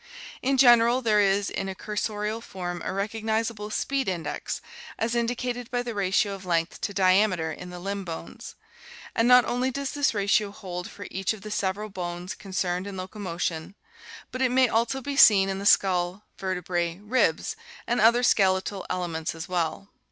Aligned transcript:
In 0.41 0.57
general 0.57 1.03
there 1.03 1.19
is 1.19 1.51
in 1.51 1.69
a 1.69 1.75
cursorial 1.75 2.41
form 2.41 2.81
a 2.83 2.91
recognizable" 2.91 3.69
speed 3.83 4.07
index," 4.07 4.59
as 4.97 5.13
indicated 5.13 5.69
by 5.69 5.83
the 5.83 5.93
ratio 5.93 6.33
of 6.33 6.43
length 6.43 6.81
to 6.81 6.91
diameter 6.91 7.51
in 7.51 7.69
the 7.69 7.77
limb 7.77 8.03
bones; 8.03 8.55
and 9.13 9.27
not 9.27 9.45
only 9.45 9.69
does 9.69 9.91
this 9.91 10.15
ratio 10.15 10.49
hold 10.49 10.89
for 10.89 11.05
each 11.11 11.33
of 11.33 11.41
the 11.41 11.51
several 11.51 11.89
bones 11.89 12.33
concerned 12.33 12.87
in 12.87 12.97
locomotion, 12.97 13.75
but 14.31 14.41
it 14.41 14.49
may 14.49 14.67
also 14.67 15.01
be 15.03 15.15
seen 15.15 15.49
in 15.49 15.59
the 15.59 15.67
skull, 15.67 16.23
vertebrae, 16.35 16.97
ribs, 16.97 17.55
and 17.85 18.01
other 18.01 18.23
skeletal 18.23 18.87
elements 18.89 19.35
as 19.35 19.47
well. 19.47 19.89